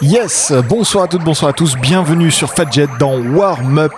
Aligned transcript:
Yes, 0.00 0.52
bonsoir 0.68 1.04
à 1.04 1.08
toutes, 1.08 1.24
bonsoir 1.24 1.50
à 1.50 1.52
tous, 1.52 1.76
bienvenue 1.76 2.30
sur 2.30 2.52
Fadjet 2.52 2.86
dans 2.98 3.18
Warm 3.18 3.78
Up. 3.78 3.92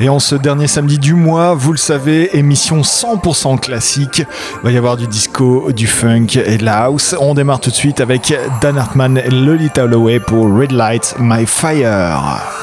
Et 0.00 0.08
en 0.08 0.18
ce 0.18 0.34
dernier 0.34 0.66
samedi 0.66 0.98
du 0.98 1.14
mois, 1.14 1.54
vous 1.54 1.72
le 1.72 1.78
savez, 1.78 2.36
émission 2.36 2.82
100% 2.82 3.58
classique. 3.58 4.18
Il 4.18 4.64
va 4.64 4.70
y 4.70 4.76
avoir 4.76 4.96
du 4.96 5.06
disco, 5.06 5.72
du 5.72 5.86
funk 5.86 6.38
et 6.44 6.58
de 6.58 6.64
la 6.64 6.84
house. 6.84 7.14
On 7.20 7.34
démarre 7.34 7.60
tout 7.60 7.70
de 7.70 7.74
suite 7.74 8.00
avec 8.00 8.32
Dan 8.60 8.78
Hartman 8.78 9.18
et 9.18 9.30
Lolita 9.30 9.84
Holloway 9.84 10.20
pour 10.20 10.46
Red 10.46 10.72
Light 10.72 11.14
My 11.18 11.46
Fire. 11.46 12.57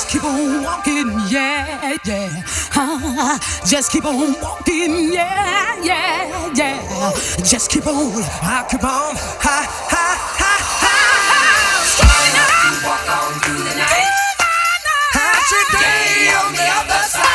Just 0.00 0.12
keep 0.12 0.24
on 0.24 0.62
walking, 0.62 1.10
yeah, 1.28 1.98
yeah. 2.06 2.42
Uh, 2.74 3.38
just 3.66 3.92
keep 3.92 4.06
on 4.06 4.32
walking, 4.40 5.12
yeah, 5.12 5.76
yeah, 5.82 6.50
yeah. 6.54 7.12
Just 7.44 7.70
keep 7.70 7.86
on, 7.86 8.10
I 8.16 8.66
keep 8.70 8.82
on, 8.82 9.14
ha, 9.44 9.60
ha, 9.92 10.16
ha, 10.40 10.56
ha, 10.80 10.96
ha. 11.28 11.84
Strong 11.84 12.32
enough. 12.32 12.80
Walk 12.82 13.10
on 13.12 13.40
through 13.42 13.58
the 13.58 13.76
night. 13.76 14.08
The 15.12 15.76
night. 15.76 15.82
Day 15.82 16.32
on 16.32 16.54
the 16.54 16.64
other 16.64 17.02
side. 17.06 17.29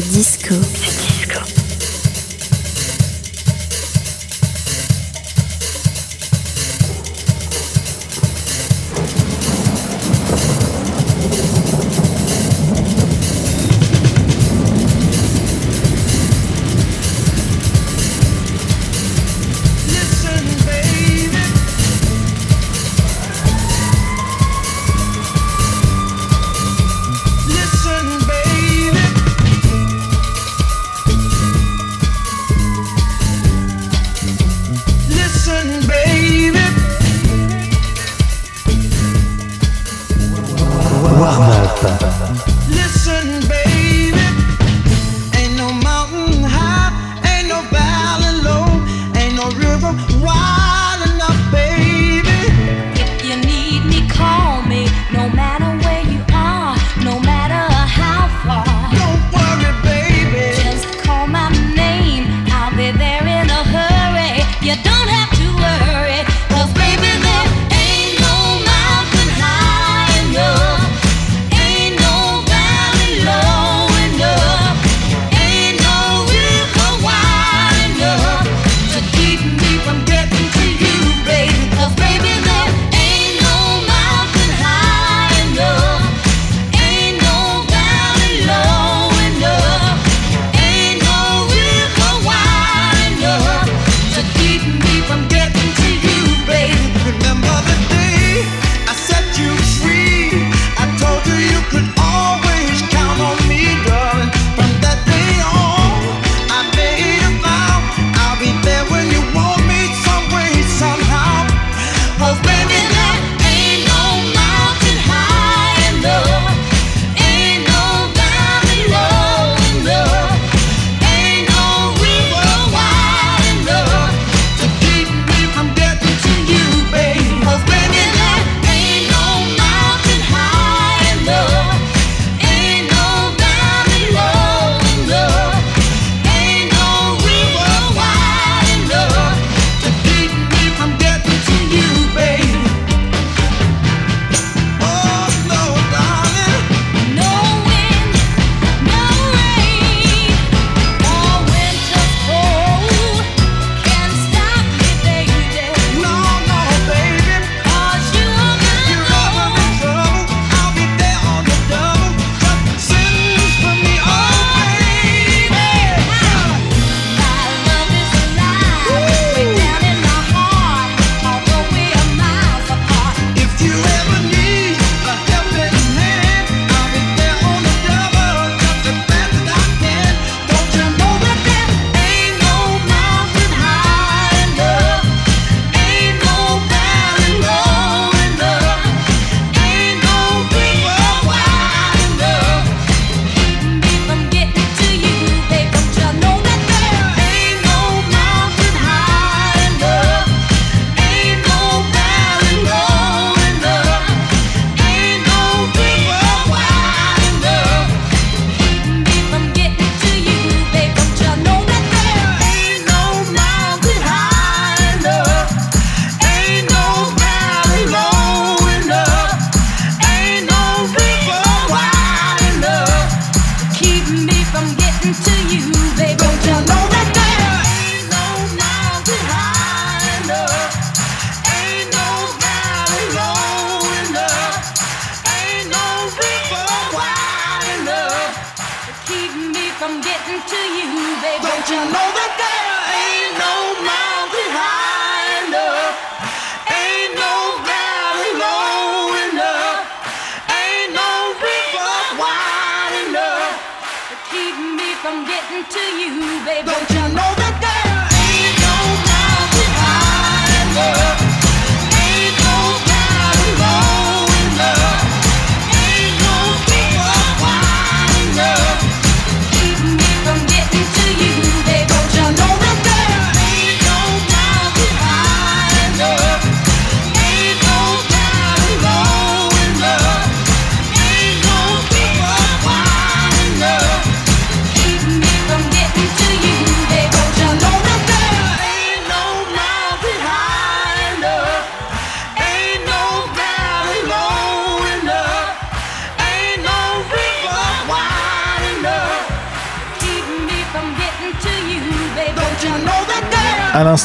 Disco. 0.00 1.05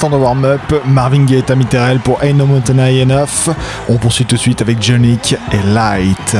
De 0.09 0.15
warm-up, 0.15 0.61
Marvin 0.85 1.25
Gaye 1.25 1.43
et 1.47 1.99
pour 1.99 2.23
Ain't 2.23 2.33
No 2.33 2.45
Mountain 2.45 2.79
Enough. 2.79 3.53
On 3.87 3.97
poursuit 3.97 4.25
tout 4.25 4.35
de 4.35 4.39
suite 4.39 4.61
avec 4.61 4.81
Jonick 4.81 5.35
et 5.51 5.73
Light. 5.73 6.35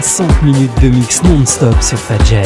60 0.00 0.42
minutes 0.42 0.80
de 0.80 0.88
mix 0.88 1.22
non-stop 1.22 1.74
sur 1.82 1.98
Fadjet. 1.98 2.44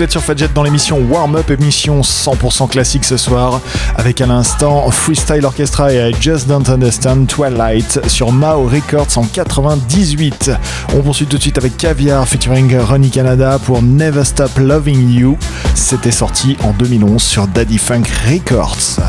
vous 0.00 0.04
êtes 0.04 0.12
sur 0.12 0.22
Fadjet 0.22 0.48
dans 0.54 0.62
l'émission 0.62 0.98
Warm 1.10 1.36
Up, 1.36 1.50
émission 1.50 2.00
100% 2.00 2.70
classique 2.70 3.04
ce 3.04 3.18
soir, 3.18 3.60
avec 3.96 4.22
à 4.22 4.26
l'instant 4.26 4.90
Freestyle 4.90 5.44
Orchestra 5.44 5.92
et 5.92 6.08
I 6.08 6.16
Just 6.18 6.48
Don't 6.48 6.70
Understand 6.70 7.26
Twilight 7.26 8.00
sur 8.08 8.32
Mao 8.32 8.66
Records 8.66 9.18
en 9.18 9.24
98. 9.24 10.52
On 10.94 11.02
poursuit 11.02 11.26
tout 11.26 11.36
de 11.36 11.42
suite 11.42 11.58
avec 11.58 11.76
Caviar 11.76 12.26
featuring 12.26 12.78
Ronnie 12.78 13.10
Canada 13.10 13.58
pour 13.62 13.82
Never 13.82 14.24
Stop 14.24 14.56
Loving 14.56 15.10
You. 15.10 15.36
C'était 15.74 16.12
sorti 16.12 16.56
en 16.62 16.72
2011 16.72 17.22
sur 17.22 17.46
Daddy 17.48 17.76
Funk 17.76 18.04
Records. 18.26 19.00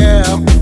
yeah. 0.00 0.53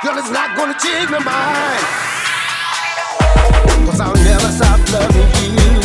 Girl, 0.00 0.16
it's 0.16 0.30
not 0.30 0.56
gonna 0.56 0.74
change 0.78 1.10
my 1.10 1.18
mind. 1.18 1.84
Cause 3.84 3.98
I'll 4.00 4.14
never 4.14 4.46
stop 4.52 4.78
loving 4.92 5.58
you, 5.58 5.80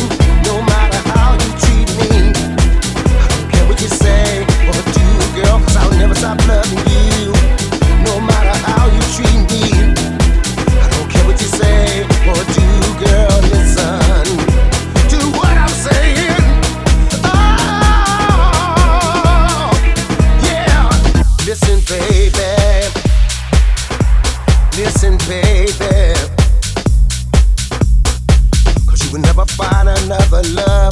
no 0.45 0.61
matter 0.61 1.01
how 1.09 1.33
you 1.33 1.49
treat 1.57 1.89
me. 1.97 2.29
I 2.29 3.27
don't 3.27 3.49
care 3.51 3.65
what 3.67 3.81
you 3.81 3.87
say 3.87 4.43
or 4.67 4.73
do, 4.93 5.41
girl, 5.41 5.57
cause 5.61 5.77
I'll 5.77 5.97
never 5.97 6.13
stop 6.13 6.37
loving 6.47 6.77
you. 6.91 7.32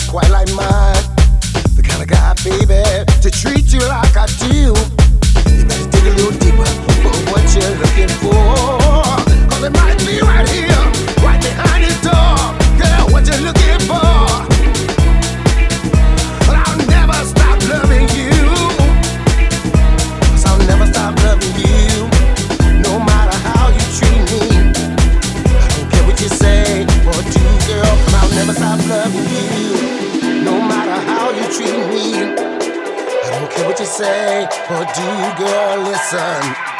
quite 0.09 0.29
like 0.29 0.51
mine. 0.53 1.03
The 1.75 1.83
kind 1.83 2.01
of 2.01 2.07
guy, 2.07 2.33
baby, 2.43 2.81
to 3.21 3.29
treat 3.29 3.71
you 3.73 3.79
like 3.87 4.15
I 4.17 4.25
do. 4.39 4.73
You 5.57 5.65
better 5.65 5.89
dig 5.89 6.05
a 6.05 6.13
little 6.15 6.37
deeper 6.39 6.91
what 7.31 7.43
you 7.55 7.61
looking 7.79 8.09
for. 8.21 8.43
Cause 9.49 9.63
it 9.63 9.73
might 9.73 9.99
be 9.99 10.21
right 10.21 10.47
here. 10.49 10.70
do, 34.85 35.43
girl, 35.43 35.83
listen. 35.83 36.70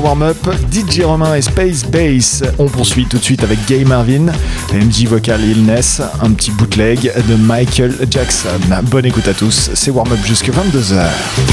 À 0.00 0.14
l'instant 0.14 0.16
dans 0.16 0.18
Warm 0.18 0.22
Up, 0.22 0.48
DJ 0.72 1.02
Romain 1.02 1.34
et 1.34 1.42
Space 1.42 1.84
Bass. 1.84 2.42
On 2.58 2.66
poursuit 2.66 3.06
tout 3.06 3.18
de 3.18 3.22
suite 3.22 3.42
avec 3.42 3.58
Gay 3.66 3.84
Marvin, 3.84 4.26
MJ 4.72 5.06
Vocal 5.06 5.42
Illness, 5.42 6.00
un 6.22 6.32
petit 6.32 6.50
bootleg 6.50 7.12
de 7.28 7.34
Michael 7.36 7.94
Jackson. 8.10 8.48
Bonne 8.84 9.06
écoute 9.06 9.28
à 9.28 9.34
tous, 9.34 9.70
c'est 9.74 9.90
Warm 9.90 10.12
Up 10.12 10.20
jusqu'à 10.24 10.52
22h. 10.52 11.49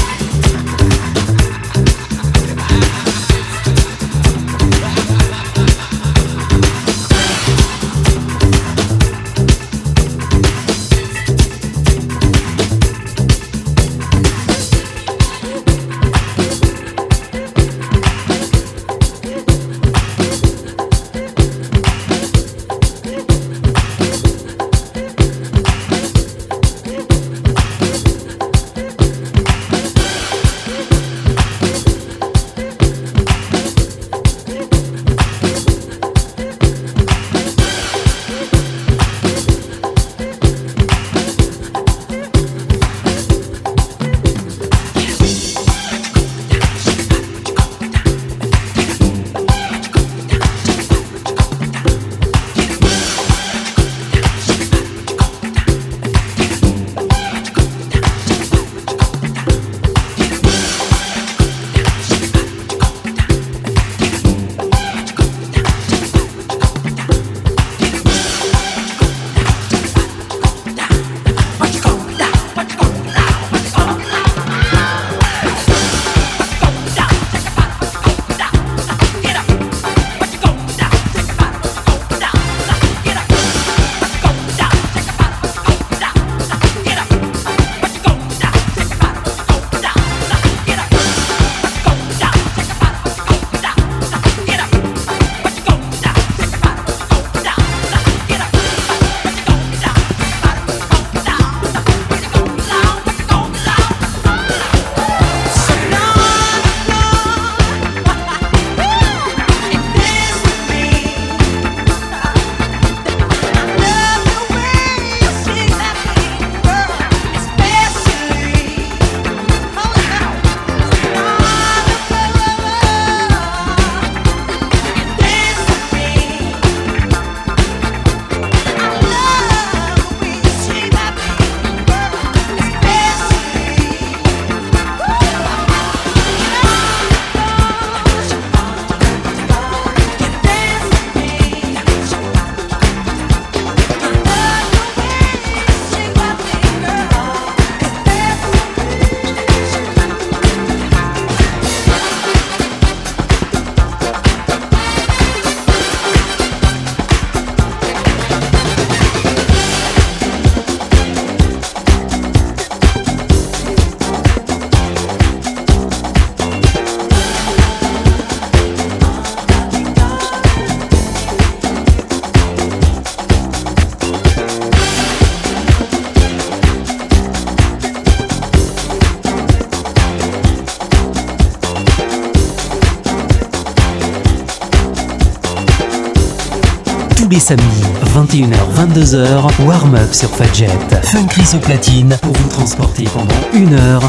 Samedi, 187.48 187.82
21h-22h, 188.14 189.64
warm-up 189.64 190.12
sur 190.12 190.28
Fadjet. 190.28 190.68
Funk 191.02 191.28
au 191.54 191.58
platine 191.60 192.14
pour 192.20 192.34
vous 192.34 192.48
transporter 192.50 193.04
pendant 193.04 193.34
une 193.54 193.72
heure 193.72 194.02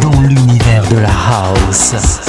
dans 0.00 0.22
l'univers 0.22 0.88
de 0.88 0.96
la 0.96 1.10
house. 1.10 2.27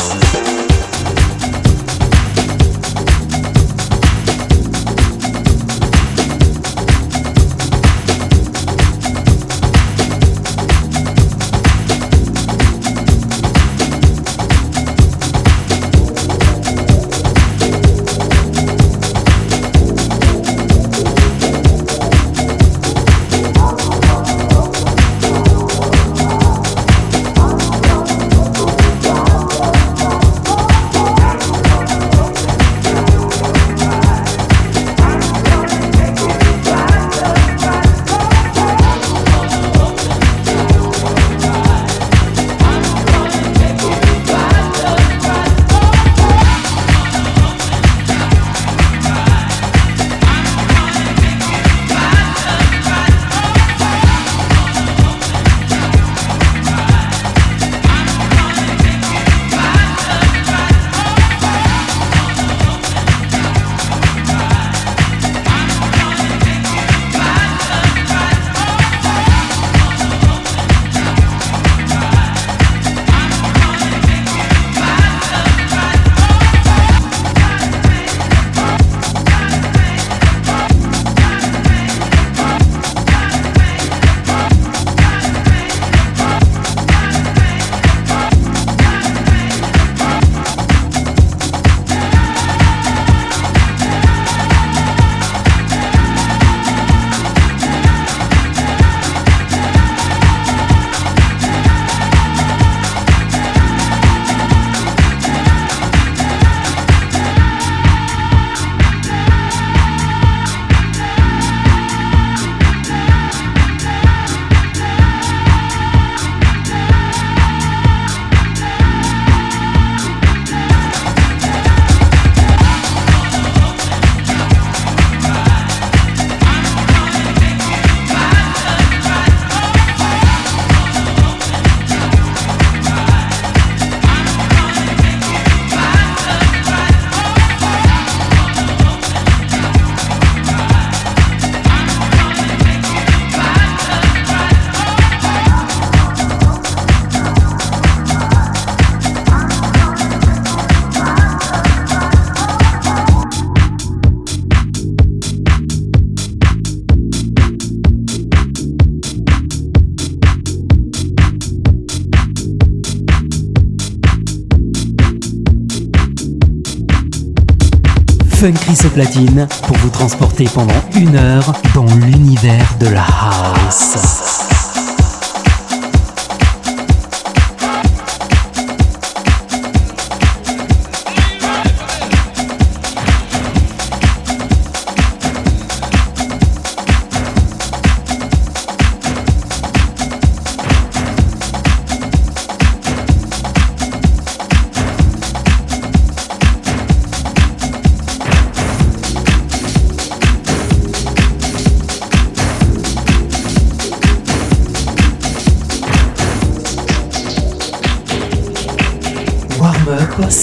Fun 168.39 168.53
Chris 168.53 168.79
au 168.85 168.89
platine 168.89 169.49
pour 169.67 169.75
vous 169.79 169.89
transporter 169.89 170.45
pendant 170.53 170.81
une 170.95 171.17
heure 171.17 171.51
dans 171.75 171.85
l'univers 171.95 172.73
de 172.79 172.87
la 172.87 173.03
house. 173.03 174.28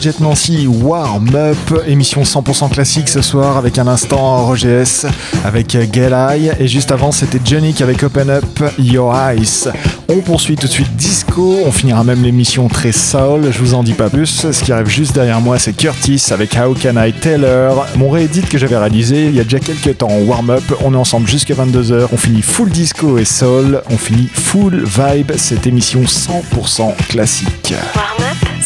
Fadjet 0.00 0.20
Nancy 0.20 0.66
Warm 0.66 1.28
Up, 1.34 1.84
émission 1.86 2.22
100% 2.22 2.70
classique 2.70 3.06
ce 3.10 3.20
soir 3.20 3.58
avec 3.58 3.76
un 3.76 3.86
instant 3.86 4.46
Roger 4.46 4.80
S, 4.80 5.04
avec 5.44 5.72
Get 5.72 6.08
Eye 6.10 6.52
et 6.58 6.68
juste 6.68 6.90
avant 6.90 7.12
c'était 7.12 7.38
Johnny 7.44 7.74
avec 7.80 8.02
Open 8.02 8.30
Up 8.30 8.62
Your 8.78 9.14
Eyes. 9.14 9.68
On 10.08 10.22
poursuit 10.22 10.56
tout 10.56 10.68
de 10.68 10.72
suite 10.72 10.96
disco, 10.96 11.58
on 11.66 11.70
finira 11.70 12.02
même 12.02 12.22
l'émission 12.22 12.68
très 12.68 12.92
soul, 12.92 13.50
je 13.50 13.58
vous 13.58 13.74
en 13.74 13.82
dis 13.82 13.92
pas 13.92 14.08
plus. 14.08 14.50
Ce 14.50 14.64
qui 14.64 14.72
arrive 14.72 14.88
juste 14.88 15.14
derrière 15.14 15.42
moi 15.42 15.58
c'est 15.58 15.74
Curtis 15.74 16.28
avec 16.30 16.56
How 16.56 16.74
Can 16.74 16.94
I 16.96 17.12
Tell 17.12 17.44
Her, 17.44 17.74
mon 17.96 18.08
réédit 18.08 18.40
que 18.40 18.56
j'avais 18.56 18.78
réalisé 18.78 19.26
il 19.26 19.36
y 19.36 19.40
a 19.40 19.44
déjà 19.44 19.60
quelques 19.60 19.98
temps 19.98 20.08
en 20.08 20.20
warm 20.20 20.48
up. 20.48 20.64
On 20.82 20.94
est 20.94 20.96
ensemble 20.96 21.28
jusqu'à 21.28 21.52
22h, 21.52 22.06
on 22.10 22.16
finit 22.16 22.40
full 22.40 22.70
disco 22.70 23.18
et 23.18 23.26
soul, 23.26 23.82
on 23.90 23.98
finit 23.98 24.30
full 24.32 24.82
vibe 24.82 25.32
cette 25.36 25.66
émission 25.66 26.00
100% 26.04 26.96
classique. 27.10 27.74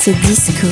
C'est 0.05 0.13
disco. 0.21 0.67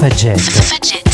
22h 0.00 1.09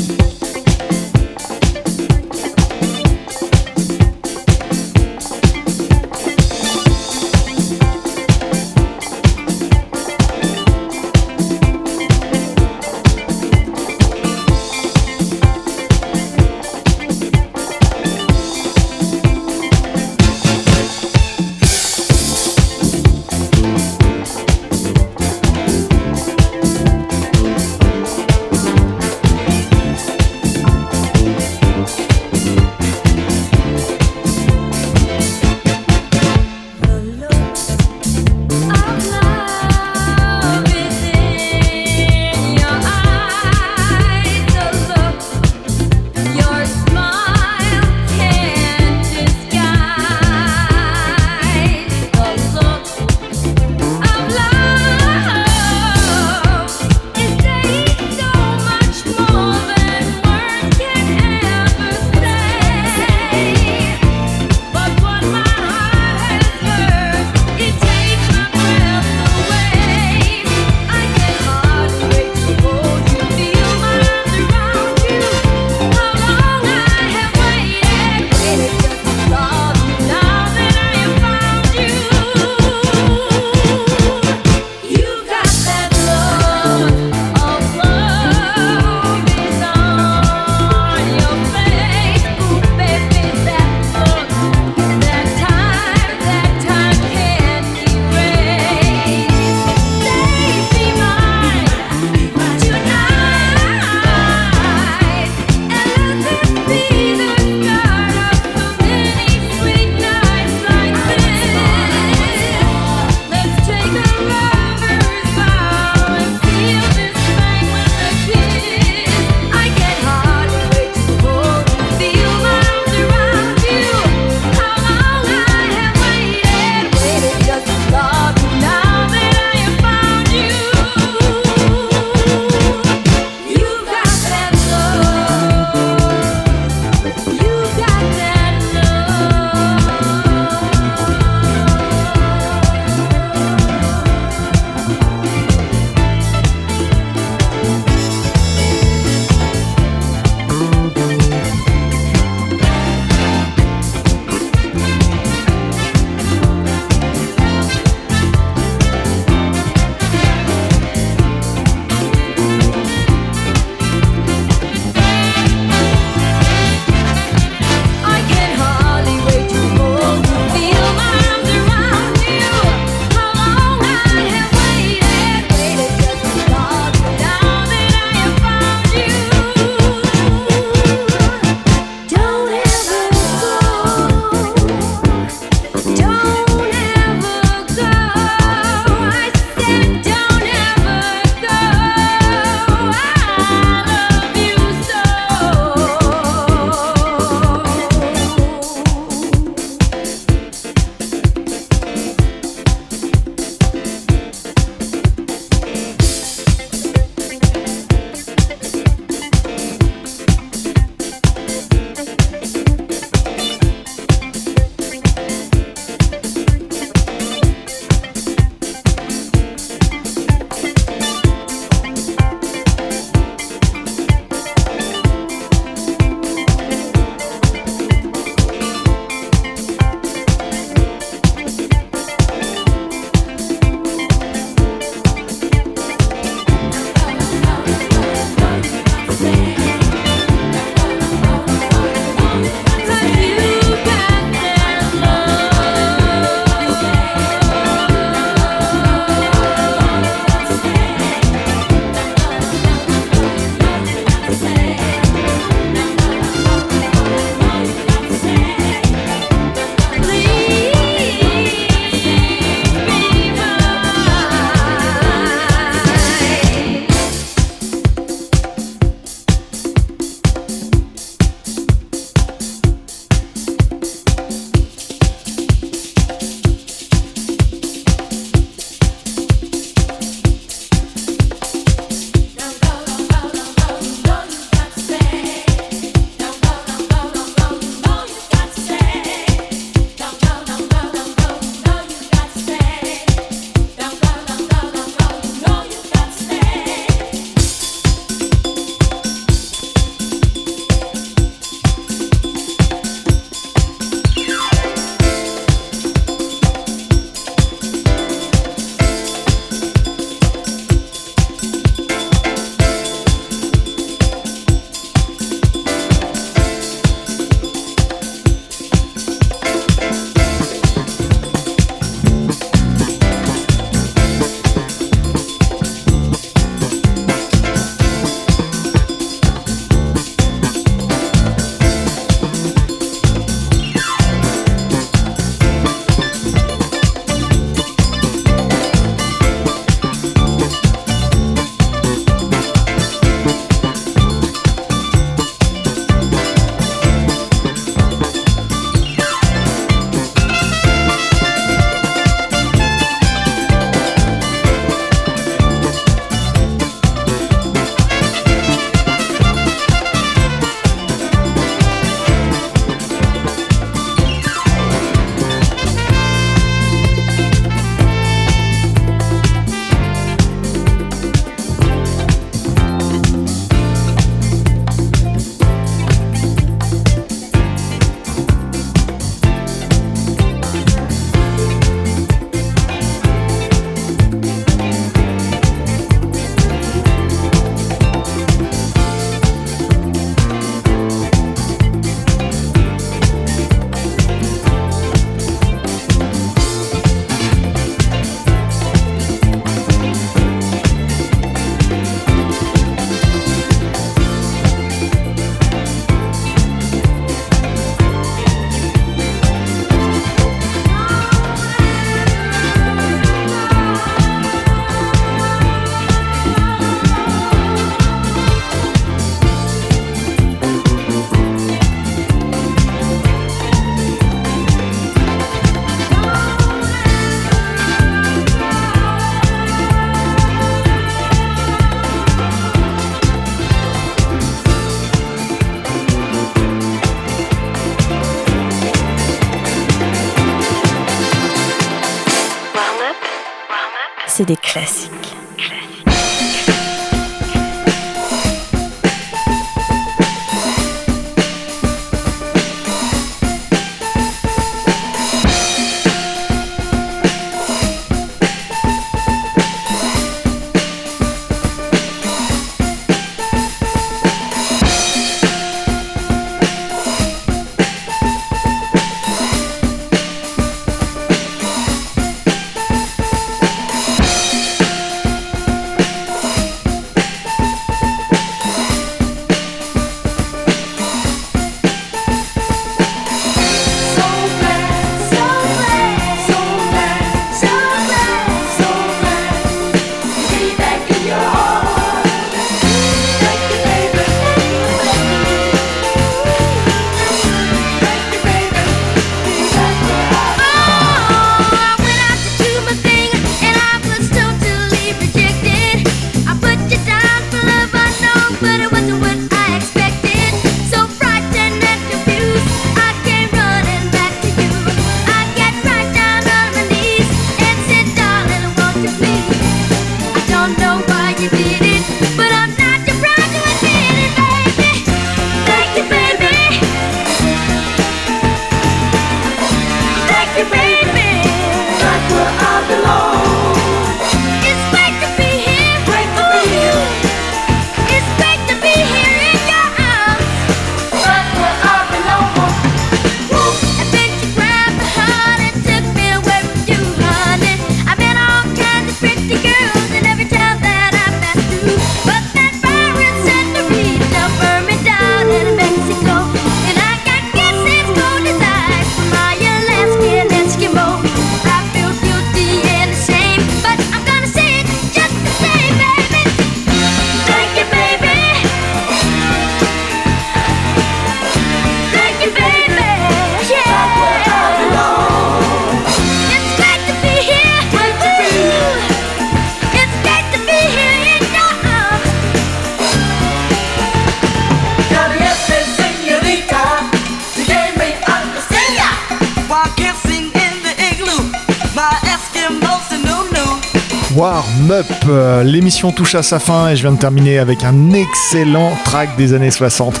l'émission 595.66 595.90
touche 595.90 596.14
à 596.14 596.22
sa 596.22 596.38
fin 596.38 596.68
et 596.68 596.76
je 596.76 596.82
viens 596.82 596.92
de 596.92 596.96
terminer 596.98 597.40
avec 597.40 597.64
un 597.64 597.92
excellent 597.92 598.70
track 598.84 599.16
des 599.16 599.34
années 599.34 599.50
60. 599.50 600.00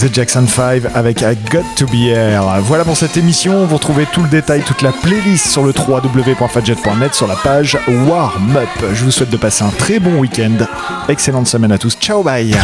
The 0.00 0.12
Jackson 0.12 0.44
5 0.48 0.82
avec 0.96 1.20
I 1.20 1.36
Got 1.48 1.62
to 1.76 1.86
Be 1.86 2.08
Here. 2.08 2.42
Voilà 2.62 2.82
pour 2.82 2.96
cette 2.96 3.16
émission. 3.16 3.66
Vous 3.66 3.76
retrouvez 3.76 4.06
tout 4.06 4.24
le 4.24 4.28
détail, 4.28 4.62
toute 4.62 4.82
la 4.82 4.90
playlist 4.90 5.46
sur 5.46 5.62
le 5.62 5.72
www.fadjet.net 5.72 7.14
sur 7.14 7.28
la 7.28 7.36
page 7.36 7.78
Warm 7.86 8.56
Up. 8.56 8.94
Je 8.94 9.04
vous 9.04 9.12
souhaite 9.12 9.30
de 9.30 9.36
passer 9.36 9.62
un 9.62 9.70
très 9.70 10.00
bon 10.00 10.18
week-end. 10.18 10.66
Excellente 11.08 11.46
semaine 11.46 11.70
à 11.70 11.78
tous. 11.78 11.96
Ciao, 12.00 12.24
bye. 12.24 12.56